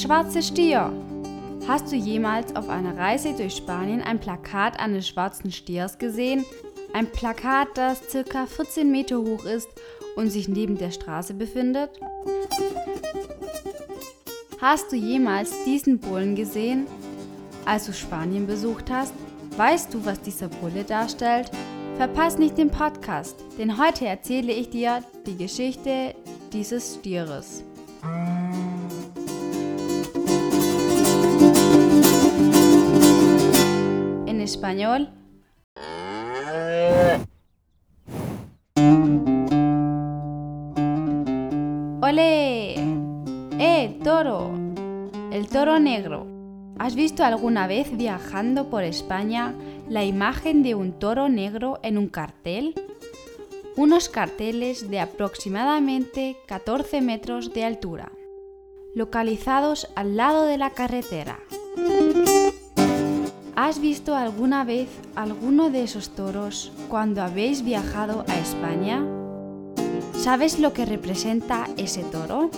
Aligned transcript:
schwarze 0.00 0.42
Stier. 0.42 0.90
Hast 1.68 1.92
du 1.92 1.96
jemals 1.96 2.56
auf 2.56 2.70
einer 2.70 2.96
Reise 2.96 3.34
durch 3.34 3.56
Spanien 3.56 4.00
ein 4.00 4.18
Plakat 4.18 4.80
eines 4.80 5.06
schwarzen 5.06 5.52
Stiers 5.52 5.98
gesehen? 5.98 6.46
Ein 6.94 7.06
Plakat, 7.06 7.68
das 7.74 8.00
ca. 8.10 8.46
14 8.46 8.90
Meter 8.90 9.18
hoch 9.18 9.44
ist 9.44 9.68
und 10.16 10.30
sich 10.30 10.48
neben 10.48 10.78
der 10.78 10.90
Straße 10.90 11.34
befindet? 11.34 12.00
Hast 14.58 14.90
du 14.90 14.96
jemals 14.96 15.52
diesen 15.64 15.98
Bullen 15.98 16.34
gesehen, 16.34 16.86
als 17.66 17.84
du 17.86 17.92
Spanien 17.92 18.46
besucht 18.46 18.90
hast? 18.90 19.12
Weißt 19.56 19.92
du, 19.92 20.04
was 20.06 20.20
dieser 20.22 20.48
Bulle 20.48 20.84
darstellt? 20.84 21.50
Verpass 21.96 22.38
nicht 22.38 22.56
den 22.56 22.70
Podcast, 22.70 23.36
denn 23.58 23.76
heute 23.76 24.06
erzähle 24.06 24.52
ich 24.52 24.70
dir 24.70 25.04
die 25.26 25.36
Geschichte 25.36 26.14
dieses 26.52 26.94
Stieres. 26.94 27.64
Español, 34.60 35.08
¡Ole! 42.02 42.74
¡Eh, 43.58 43.98
toro! 44.04 44.50
El 45.32 45.48
toro 45.48 45.80
negro. 45.80 46.26
¿Has 46.78 46.94
visto 46.94 47.24
alguna 47.24 47.66
vez 47.66 47.96
viajando 47.96 48.68
por 48.68 48.84
España 48.84 49.54
la 49.88 50.04
imagen 50.04 50.62
de 50.62 50.74
un 50.74 50.92
toro 50.92 51.30
negro 51.30 51.80
en 51.82 51.96
un 51.96 52.08
cartel? 52.08 52.74
Unos 53.76 54.10
carteles 54.10 54.90
de 54.90 55.00
aproximadamente 55.00 56.36
14 56.46 57.00
metros 57.00 57.54
de 57.54 57.64
altura, 57.64 58.12
localizados 58.94 59.88
al 59.96 60.18
lado 60.18 60.44
de 60.44 60.58
la 60.58 60.68
carretera. 60.70 61.38
¿Has 63.62 63.78
visto 63.78 64.16
alguna 64.16 64.64
vez 64.64 64.88
alguno 65.14 65.68
de 65.68 65.82
esos 65.82 66.08
toros 66.08 66.72
cuando 66.88 67.22
habéis 67.22 67.62
viajado 67.62 68.24
a 68.26 68.38
España? 68.38 69.04
¿Sabes 70.14 70.58
lo 70.58 70.72
que 70.72 70.86
representa 70.86 71.68
ese 71.76 72.02
toro? 72.04 72.50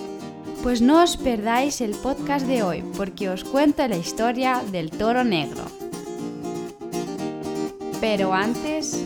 Pues 0.63 0.81
no 0.81 1.03
os 1.03 1.17
perdáis 1.17 1.81
el 1.81 1.97
podcast 1.97 2.47
de 2.47 2.63
hoy 2.63 2.85
porque 2.97 3.29
os 3.29 3.43
cuento 3.43 3.89
la 3.89 3.97
historia 3.97 4.63
del 4.71 4.93
toro 4.93 5.25
negro. 5.25 5.65
Pero 8.01 8.33
antes, 8.33 9.05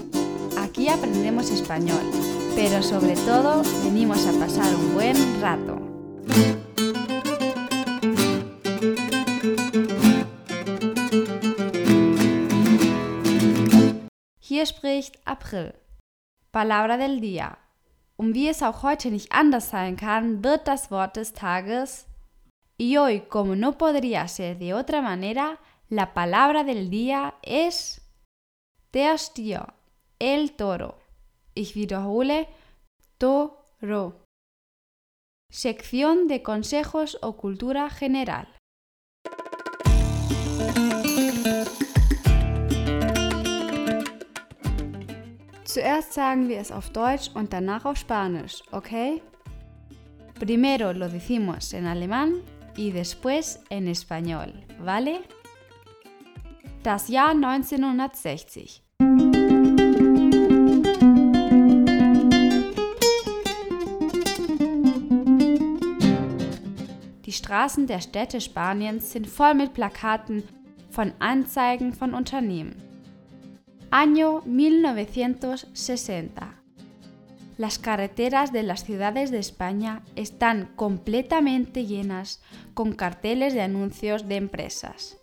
aquí 0.58 0.90
aprendemos 0.90 1.50
español, 1.50 2.02
pero 2.54 2.82
sobre 2.82 3.14
todo 3.14 3.62
venimos 3.84 4.26
a 4.26 4.32
pasar 4.32 4.74
un 4.74 4.92
buen 4.92 5.40
rato. 5.40 5.75
Hier 14.56 14.64
spricht 14.64 15.18
April. 15.26 15.74
Palabra 16.50 16.96
del 16.96 17.20
día. 17.20 17.58
Und 18.16 18.32
wie 18.32 18.48
es 18.48 18.62
auch 18.62 18.82
heute 18.82 19.10
nicht 19.10 19.30
anders 19.30 19.68
sein 19.68 19.98
kann, 19.98 20.42
wird 20.42 20.66
das 20.66 20.90
Wort 20.90 21.16
des 21.16 21.34
Tages 21.34 22.06
y 22.78 22.96
hoy, 22.96 23.20
como 23.28 23.54
no 23.54 23.76
podría 23.76 24.26
ser 24.28 24.56
de 24.58 24.72
otra 24.72 25.02
manera, 25.02 25.58
la 25.90 26.14
palabra 26.14 26.64
del 26.64 26.88
día 26.88 27.34
es 27.42 28.00
der 28.94 29.18
Stier, 29.18 29.74
el 30.18 30.52
toro. 30.52 30.94
Ich 31.52 31.74
wiederhole, 31.74 32.48
toro. 33.18 34.24
Sección 35.52 36.28
de 36.28 36.42
consejos 36.42 37.18
o 37.20 37.36
cultura 37.36 37.90
general. 37.90 38.55
Zuerst 45.76 46.14
sagen 46.14 46.48
wir 46.48 46.58
es 46.58 46.72
auf 46.72 46.88
Deutsch 46.88 47.28
und 47.34 47.52
danach 47.52 47.84
auf 47.84 47.98
Spanisch, 47.98 48.62
¿ok? 48.72 49.20
Primero 50.40 50.94
lo 50.94 51.06
decimos 51.06 51.74
en 51.74 51.84
alemán 51.84 52.40
y 52.78 52.92
después 52.92 53.60
en 53.68 53.86
español, 53.86 54.54
¿vale? 54.80 55.20
Das 56.82 57.08
Jahr 57.08 57.32
1960. 57.32 58.82
Die 67.26 67.32
Straßen 67.32 67.86
der 67.86 68.00
Städte 68.00 68.40
Spaniens 68.40 69.12
sind 69.12 69.26
voll 69.26 69.52
mit 69.52 69.74
Plakaten 69.74 70.42
von 70.88 71.12
Anzeigen 71.18 71.92
von 71.92 72.14
Unternehmen. 72.14 72.85
Año 73.98 74.42
1960. 74.44 76.54
Las 77.56 77.78
carreteras 77.78 78.52
de 78.52 78.62
las 78.62 78.84
ciudades 78.84 79.30
de 79.30 79.38
España 79.38 80.02
están 80.16 80.66
completamente 80.76 81.86
llenas 81.86 82.42
con 82.74 82.92
carteles 82.92 83.54
de 83.54 83.62
anuncios 83.62 84.28
de 84.28 84.36
empresas. 84.36 85.16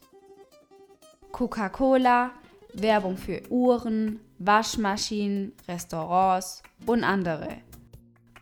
Coca-Cola, 1.30 2.42
Werbung 2.74 3.18
für 3.18 3.44
Uhren, 3.52 4.24
Waschmaschinen, 4.40 5.54
Restaurants 5.68 6.64
und 6.88 7.04
andere. 7.04 7.62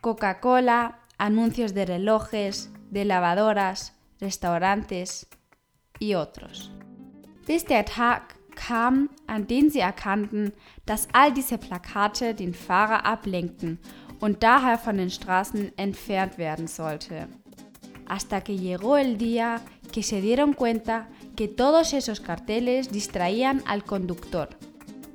Coca-Cola, 0.00 1.00
anuncios 1.18 1.74
de 1.74 1.84
relojes, 1.84 2.70
de 2.90 3.04
lavadoras, 3.04 3.92
restaurantes 4.18 5.26
y 5.98 6.14
otros. 6.14 6.72
Bis 7.46 7.66
der 7.66 7.84
kam, 8.66 9.10
an 9.26 9.46
den 9.46 9.70
sie 9.70 9.80
erkannten, 9.80 10.52
dass 10.86 11.08
all 11.12 11.32
diese 11.32 11.58
Plakate 11.58 12.34
den 12.34 12.54
Fahrer 12.54 13.04
ablenkten 13.04 13.78
und 14.20 14.42
daher 14.42 14.78
von 14.78 14.98
den 14.98 15.10
Straßen 15.10 15.72
entfernt 15.76 16.38
werden 16.38 16.68
sollte. 16.68 17.28
Hasta 18.06 18.40
que 18.40 18.56
llegó 18.56 18.96
el 18.96 19.18
día 19.18 19.60
que 19.90 20.02
se 20.02 20.20
dieron 20.20 20.52
cuenta 20.52 21.08
que 21.36 21.48
todos 21.48 21.92
esos 21.92 22.20
carteles 22.20 22.90
distraían 22.90 23.62
al 23.66 23.84
conductor 23.84 24.48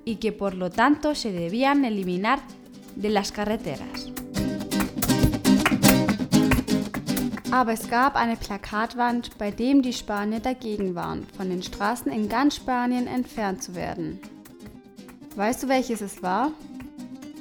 y 0.03 0.15
que 0.15 0.31
por 0.31 0.53
lo 0.53 0.69
tanto 0.69 1.15
se 1.15 1.31
debían 1.31 1.85
eliminar 1.85 2.39
de 2.95 3.09
las 3.09 3.31
carreteras. 3.31 4.11
Aber 7.51 7.71
es 7.71 7.89
gab 7.89 8.15
eine 8.15 8.35
Plakatwand, 8.35 9.37
bei 9.37 9.51
dem 9.51 9.81
die 9.81 9.93
Spanier 9.93 10.41
dagegen 10.41 10.95
waren, 10.95 11.25
von 11.37 11.49
den 11.49 11.63
Straßen 11.63 12.11
in 12.11 12.27
ganz 12.27 12.57
Spanien 12.57 13.07
entfernt 13.07 13.63
zu 13.63 13.73
werden. 13.73 14.19
Weißt 15.35 15.63
du, 15.63 15.67
welches 15.69 16.01
es 16.01 16.21
war? 16.21 16.51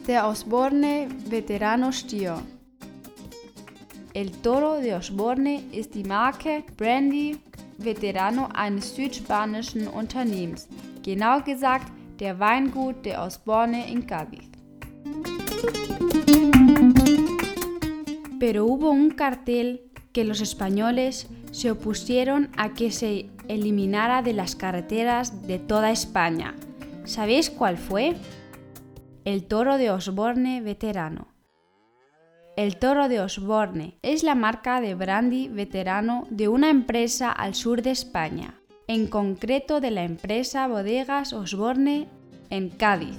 Der 0.07 0.29
Osborne 0.29 1.09
Veterano 1.29 1.91
Stier. 1.91 2.41
El 4.15 4.31
Toro 4.43 4.81
de 4.81 4.95
Osborne 4.95 5.63
ist 5.73 5.95
die 5.95 6.05
Marke 6.05 6.63
Brandy 6.77 7.39
Veterano 7.79 8.49
eines 8.55 8.95
südspanischen 8.95 9.89
Unternehmens, 9.89 10.69
genau 11.03 11.41
gesagt 11.41 11.91
der 12.21 12.39
Weingut 12.39 13.05
de 13.05 13.17
Osborne 13.17 13.91
in 13.91 14.07
Cádiz. 14.07 14.45
Pero 18.39 18.67
hubo 18.67 18.91
un 18.91 19.17
cartel 19.17 19.81
que 20.17 20.25
los 20.25 20.41
españoles 20.41 21.29
se 21.51 21.71
opusieron 21.71 22.49
a 22.57 22.73
que 22.73 22.91
se 22.91 23.29
eliminara 23.49 24.23
de 24.23 24.33
las 24.33 24.57
carreteras 24.57 25.47
de 25.47 25.59
toda 25.59 25.91
España. 25.91 26.55
¿Sabéis 27.05 27.51
cuál 27.51 27.77
fue? 27.77 28.17
El 29.27 29.45
toro 29.45 29.77
de 29.77 29.91
Osborne 29.91 30.63
veterano. 30.63 31.29
El 32.57 32.79
toro 32.79 33.11
de 33.11 33.21
Osborne 33.21 33.99
es 34.01 34.23
la 34.23 34.35
marca 34.35 34.81
de 34.81 34.95
brandy 34.95 35.49
veterano 35.49 36.27
de 36.31 36.49
una 36.49 36.71
empresa 36.71 37.31
al 37.31 37.55
sur 37.55 37.83
de 37.83 37.91
España, 37.91 38.59
en 38.89 39.09
concreto 39.09 39.83
de 39.83 39.91
la 39.91 40.05
empresa 40.05 40.67
Bodegas 40.67 41.35
Osborne 41.35 42.09
en 42.49 42.71
Cádiz. 42.71 43.19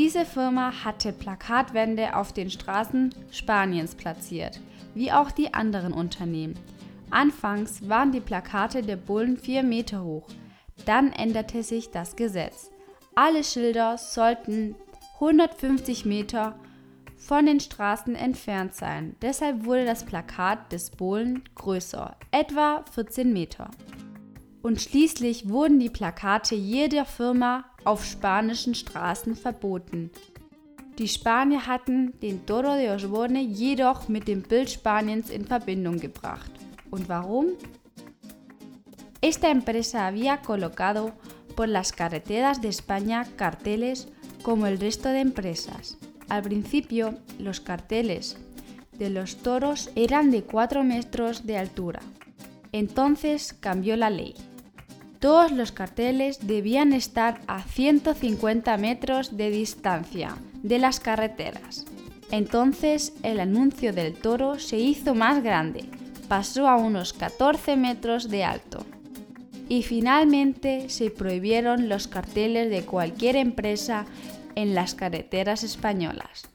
Diese 0.00 0.24
Firma 0.24 0.72
hatte 0.82 1.12
Plakatwände 1.12 2.16
auf 2.16 2.32
den 2.32 2.48
Straßen 2.48 3.14
Spaniens 3.30 3.94
platziert, 3.94 4.58
wie 4.94 5.12
auch 5.12 5.30
die 5.30 5.52
anderen 5.52 5.92
Unternehmen. 5.92 6.58
Anfangs 7.10 7.86
waren 7.86 8.10
die 8.10 8.22
Plakate 8.22 8.80
der 8.80 8.96
Bullen 8.96 9.36
4 9.36 9.62
Meter 9.62 10.02
hoch, 10.02 10.26
dann 10.86 11.12
änderte 11.12 11.62
sich 11.62 11.90
das 11.90 12.16
Gesetz. 12.16 12.70
Alle 13.14 13.44
Schilder 13.44 13.98
sollten 13.98 14.74
150 15.16 16.06
Meter 16.06 16.58
von 17.18 17.44
den 17.44 17.60
Straßen 17.60 18.14
entfernt 18.14 18.74
sein. 18.74 19.16
Deshalb 19.20 19.66
wurde 19.66 19.84
das 19.84 20.04
Plakat 20.04 20.72
des 20.72 20.88
Bullen 20.92 21.42
größer, 21.56 22.16
etwa 22.30 22.86
14 22.90 23.34
Meter. 23.34 23.70
Und 24.62 24.80
schließlich 24.80 25.50
wurden 25.50 25.78
die 25.78 25.90
Plakate 25.90 26.54
jeder 26.54 27.04
Firma 27.04 27.64
auf 27.84 28.04
spanischen 28.04 28.74
Straßen 28.74 29.36
verboten. 29.36 30.10
Die 30.98 31.08
Spanier 31.08 31.66
hatten 31.66 32.18
den 32.20 32.44
Toro 32.44 32.74
de 32.74 32.90
Osborne 32.90 33.40
jedoch 33.40 34.08
mit 34.08 34.28
dem 34.28 34.42
Bild 34.42 34.70
Spaniens 34.70 35.30
in 35.30 35.46
Verbindung 35.46 35.98
gebracht. 35.98 36.50
¿Und 36.90 37.08
warum? 37.08 37.56
Esta 39.22 39.50
empresa 39.50 40.06
había 40.06 40.42
colocado 40.42 41.12
por 41.56 41.68
las 41.68 41.92
carreteras 41.92 42.60
de 42.60 42.68
España 42.68 43.26
carteles 43.36 44.08
como 44.42 44.66
el 44.66 44.78
resto 44.78 45.08
de 45.08 45.20
empresas. 45.20 45.98
Al 46.28 46.42
principio, 46.42 47.14
los 47.38 47.60
carteles 47.60 48.36
de 48.98 49.10
los 49.10 49.36
toros 49.36 49.90
eran 49.94 50.30
de 50.30 50.42
4 50.42 50.84
metros 50.84 51.46
de 51.46 51.56
altura. 51.56 52.00
Entonces 52.72 53.54
cambió 53.58 53.96
la 53.96 54.10
ley. 54.10 54.34
Todos 55.20 55.52
los 55.52 55.70
carteles 55.70 56.46
debían 56.46 56.94
estar 56.94 57.42
a 57.46 57.62
150 57.62 58.76
metros 58.78 59.36
de 59.36 59.50
distancia 59.50 60.38
de 60.62 60.78
las 60.78 60.98
carreteras. 60.98 61.84
Entonces 62.30 63.12
el 63.22 63.38
anuncio 63.38 63.92
del 63.92 64.14
toro 64.14 64.58
se 64.58 64.78
hizo 64.78 65.14
más 65.14 65.42
grande, 65.42 65.84
pasó 66.26 66.68
a 66.68 66.76
unos 66.76 67.12
14 67.12 67.76
metros 67.76 68.30
de 68.30 68.44
alto. 68.44 68.86
Y 69.68 69.82
finalmente 69.82 70.88
se 70.88 71.10
prohibieron 71.10 71.90
los 71.90 72.08
carteles 72.08 72.70
de 72.70 72.86
cualquier 72.86 73.36
empresa 73.36 74.06
en 74.54 74.74
las 74.74 74.94
carreteras 74.94 75.64
españolas. 75.64 76.48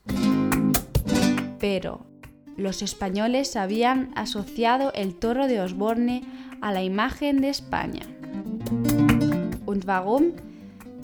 Pero 1.59 2.03
los 2.57 2.81
españoles 2.81 3.55
habían 3.57 4.11
asociado 4.15 4.91
el 4.93 5.13
toro 5.15 5.45
de 5.45 5.61
Osborne 5.61 6.23
a 6.61 6.71
la 6.71 6.83
imagen 6.83 7.41
de 7.41 7.49
España. 7.49 8.14
Warum? 9.85 10.33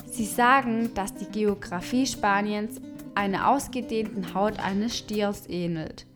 Sie 0.10 0.26
sagen, 0.26 0.92
dass 0.96 1.14
die 1.14 1.26
Geografie 1.26 2.08
Spaniens 2.08 2.82
einer 3.14 3.50
ausgedehnten 3.50 4.34
Haut 4.34 4.60
eines 4.60 4.98
Stiers 4.98 5.48
ähnelt. 5.48 6.08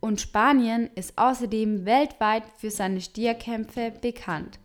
Und 0.00 0.22
Spanien 0.22 0.88
ist 0.94 1.18
außerdem 1.18 1.84
weltweit 1.84 2.44
für 2.56 2.70
seine 2.70 3.02
Stierkämpfe 3.02 3.92
bekannt. 4.00 4.58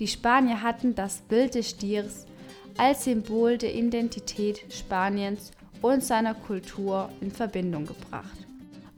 Die 0.00 0.08
Spanier 0.08 0.62
hatten 0.62 0.96
das 0.96 1.20
Bild 1.20 1.54
des 1.54 1.70
Stiers 1.70 2.26
als 2.76 3.04
Symbol 3.04 3.56
der 3.58 3.74
Identität 3.74 4.64
Spaniens 4.72 5.52
und 5.80 6.02
seiner 6.02 6.34
Kultur 6.34 7.08
in 7.20 7.30
Verbindung 7.30 7.86
gebracht. 7.86 8.46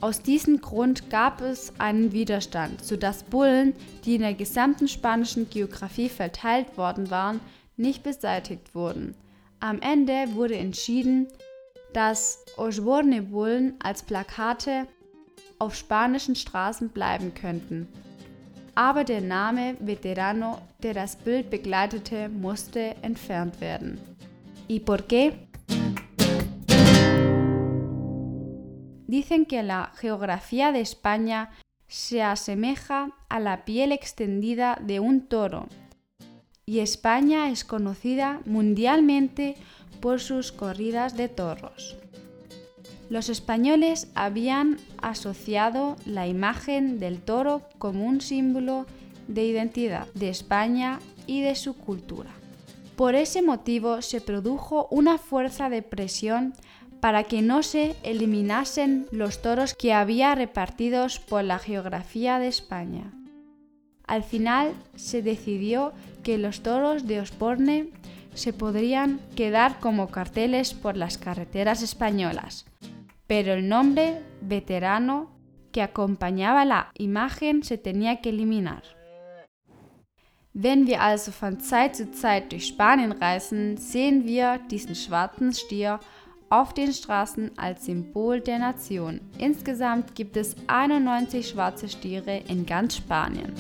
Aus 0.01 0.21
diesem 0.23 0.61
Grund 0.61 1.09
gab 1.09 1.41
es 1.41 1.73
einen 1.79 2.13
Widerstand, 2.13 2.85
sodass 2.85 3.23
Bullen, 3.23 3.75
die 4.05 4.17
in 4.17 4.23
der 4.23 4.35
gesamten 4.35 4.89
spanischen 4.89 5.49
Geografie 5.49 6.09
verteilt 6.09 6.77
worden 6.77 7.11
waren, 7.11 7.41
nicht 7.77 8.03
beseitigt 8.03 8.75
wurden. 8.75 9.15
Am 9.61 9.81
Ende 9.81 10.35
wurde 10.35 10.57
entschieden, 10.57 11.29
dass 11.95 12.45
Osborne-Bullen 12.57 13.75
als 13.83 14.03
Plakate 14.03 14.87
auf 15.59 15.75
spanischen 15.75 16.35
Straßen 16.35 16.91
bleiben 16.91 17.33
könnten. 17.35 17.89
Aber 18.75 19.05
der 19.05 19.21
Name 19.21 19.77
Veterano, 19.79 20.59
der 20.83 20.95
das 20.95 21.17
Bild 21.17 21.49
begleitete, 21.49 22.29
musste 22.29 22.97
entfernt 23.03 23.61
werden. 23.61 23.99
¿Y 24.69 24.81
por 24.81 25.03
qué? 25.03 25.44
Dicen 29.17 29.47
que 29.47 29.63
la 29.63 29.93
geografía 29.95 30.73
de 30.73 30.81
España 30.81 31.51
se 31.87 32.21
asemeja 32.21 33.13
a 33.29 33.39
la 33.39 33.65
piel 33.65 33.93
extendida 33.93 34.77
de 34.83 34.99
un 34.99 35.29
toro 35.29 35.69
y 36.67 36.81
España 36.81 37.49
es 37.49 37.65
conocida 37.65 38.41
mundialmente 38.45 39.55
por 40.01 40.19
sus 40.19 40.51
corridas 40.51 41.17
de 41.17 41.29
toros. 41.29 41.97
Los 43.09 43.29
españoles 43.29 44.09
habían 44.17 44.79
asociado 45.01 45.95
la 46.07 46.27
imagen 46.27 46.99
del 46.99 47.21
toro 47.21 47.63
como 47.79 48.07
un 48.07 48.21
símbolo 48.21 48.85
de 49.29 49.45
identidad 49.45 50.09
de 50.15 50.29
España 50.29 50.99
y 51.29 51.41
de 51.41 51.55
su 51.55 51.77
cultura. 51.77 52.33
Por 52.97 53.15
ese 53.15 53.43
motivo 53.43 54.03
se 54.03 54.21
produjo 54.21 54.89
una 54.91 55.19
fuerza 55.19 55.69
de 55.69 55.83
presión 55.83 56.53
para 57.05 57.25
que 57.25 57.43
no 57.43 57.63
se 57.63 57.97
eliminasen 58.03 59.07
los 59.11 59.43
toros 59.43 59.75
que 59.75 59.93
había 59.93 60.35
repartidos 60.35 61.19
por 61.19 61.45
la 61.45 61.59
geografía 61.59 62.39
de 62.39 62.49
España. 62.49 63.13
Al 64.07 64.23
final 64.23 64.73
se 64.97 65.21
decidió 65.21 65.93
que 66.23 66.39
los 66.39 66.63
toros 66.63 67.07
de 67.07 67.21
Osborne 67.21 67.91
se 68.33 68.55
podrían 68.55 69.21
quedar 69.37 69.81
como 69.81 70.09
carteles 70.09 70.73
por 70.73 70.97
las 70.97 71.19
carreteras 71.19 71.83
españolas, 71.83 72.65
pero 73.27 73.53
el 73.53 73.69
nombre 73.69 74.23
veterano 74.41 75.31
que 75.73 75.83
acompañaba 75.83 76.65
la 76.65 76.91
imagen 76.95 77.65
se 77.65 77.77
tenía 77.77 78.23
que 78.23 78.31
eliminar. 78.31 78.83
Wenn 80.55 80.87
wir 80.87 81.03
also 81.03 81.33
von 81.33 81.61
Zeit 81.61 81.97
zu 81.97 82.13
Zeit 82.13 82.51
durch 82.51 82.69
Spanien 82.69 83.13
reisen, 83.13 83.77
sehen 83.77 84.25
wir 84.25 84.59
diesen 84.71 84.95
schwarzen 84.95 85.53
Stier 85.53 86.01
auf 86.49 86.73
den 86.75 86.93
Straßen 86.93 87.53
als 87.57 87.85
Symbol 87.85 88.41
der 88.41 88.59
Nation. 88.59 89.21
Insgesamt 89.39 90.15
gibt 90.15 90.37
es 90.37 90.57
91 90.69 91.49
schwarze 91.49 91.89
Stiere 91.89 92.43
in 92.49 92.67
ganz 92.67 92.97
Spanien. 92.97 93.53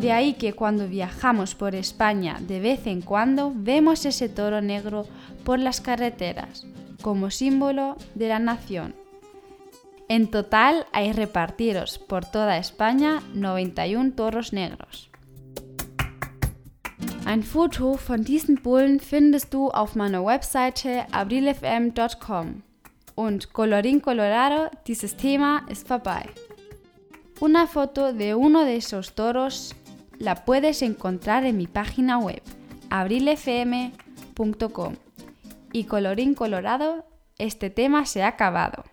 De 0.00 0.12
ahí 0.12 0.34
que 0.34 0.52
cuando 0.52 0.86
viajamos 0.88 1.54
por 1.54 1.74
España 1.74 2.38
de 2.40 2.60
vez 2.60 2.86
en 2.86 3.02
cuando 3.02 3.52
vemos 3.54 4.04
ese 4.04 4.28
toro 4.28 4.60
negro 4.60 5.06
por 5.44 5.58
las 5.58 5.80
carreteras, 5.80 6.64
como 7.02 7.30
símbolo 7.30 7.96
de 8.14 8.28
la 8.28 8.38
nación. 8.38 8.94
En 10.08 10.28
total 10.28 10.86
hay 10.92 11.12
repartidos 11.12 11.98
por 11.98 12.24
toda 12.24 12.58
España 12.58 13.20
91 13.34 14.12
toros 14.12 14.52
negros. 14.52 15.10
Ein 17.26 17.42
Foto 17.42 17.96
von 17.96 18.22
diesen 18.22 18.62
Bullen 18.62 19.00
findest 19.00 19.52
du 19.52 19.68
auf 19.68 19.96
meiner 19.96 20.24
Webseite 20.24 21.06
abrilfm.com. 21.10 22.62
Und 23.16 23.52
colorín 23.52 24.00
colorado, 24.00 24.70
dieses 24.86 25.16
Thema 25.16 25.62
ist 25.68 25.88
vorbei. 25.88 26.24
Una 27.40 27.66
foto 27.66 28.12
de 28.12 28.36
uno 28.36 28.64
de 28.64 28.76
esos 28.76 29.16
toros 29.16 29.74
la 30.20 30.44
puedes 30.44 30.82
encontrar 30.82 31.44
en 31.44 31.56
mi 31.56 31.66
página 31.66 32.20
web 32.20 32.42
abrilfm.com. 32.90 34.94
Y 35.72 35.82
colorín 35.82 36.34
colorado, 36.34 37.06
este 37.38 37.70
tema 37.70 38.06
se 38.06 38.22
ha 38.22 38.28
acabado. 38.28 38.84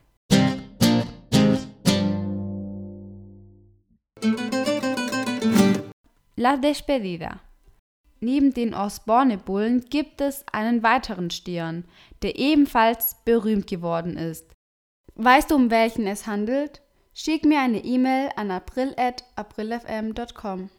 La 6.35 6.57
despedida. 6.57 7.43
Neben 8.23 8.53
den 8.53 8.73
Osborne-Bullen 8.73 9.81
gibt 9.89 10.21
es 10.21 10.45
einen 10.49 10.81
weiteren 10.81 11.29
Stirn, 11.29 11.83
der 12.21 12.39
ebenfalls 12.39 13.17
berühmt 13.25 13.67
geworden 13.67 14.15
ist. 14.15 14.49
Weißt 15.15 15.51
du, 15.51 15.55
um 15.55 15.69
welchen 15.69 16.07
es 16.07 16.25
handelt? 16.25 16.81
Schick 17.13 17.43
mir 17.43 17.59
eine 17.59 17.83
E-Mail 17.83 18.29
an 18.37 18.49
april.aprilfm.com. 18.49 20.69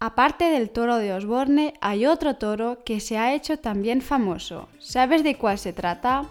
Aparte 0.00 0.44
del 0.44 0.68
toro 0.68 0.98
de 0.98 1.14
Osborne, 1.14 1.72
hay 1.80 2.06
otro 2.06 2.36
toro 2.36 2.84
que 2.84 3.00
se 3.00 3.16
ha 3.16 3.34
hecho 3.34 3.58
también 3.58 4.02
famoso. 4.02 4.68
¿Sabes 4.80 5.22
de 5.22 5.36
cuál 5.36 5.56
se 5.56 5.72
trata? 5.72 6.26